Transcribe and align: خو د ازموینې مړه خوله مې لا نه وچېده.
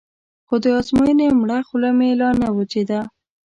خو 0.47 0.55
د 0.63 0.65
ازموینې 0.79 1.27
مړه 1.41 1.59
خوله 1.67 1.89
مې 1.97 2.09
لا 2.19 2.29
نه 2.41 2.47
وچېده. 2.55 2.99